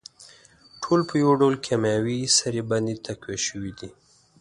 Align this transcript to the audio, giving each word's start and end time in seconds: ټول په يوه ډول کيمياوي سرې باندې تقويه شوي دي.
ټول 0.81 0.99
په 1.09 1.15
يوه 1.23 1.33
ډول 1.41 1.55
کيمياوي 1.65 2.19
سرې 2.37 2.61
باندې 2.69 3.01
تقويه 3.05 3.39
شوي 3.47 3.71
دي. 3.79 3.89